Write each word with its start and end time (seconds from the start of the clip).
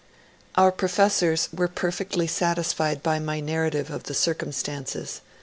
Our 0.55 0.71
professors 0.71 1.47
were 1.53 1.67
perfectly 1.67 2.25
satisfied 2.25 3.03
by 3.03 3.19
my 3.19 3.39
narrative 3.39 3.91
of 3.91 4.05
the 4.05 4.15
cir 4.15 4.33
cumstances. 4.33 5.19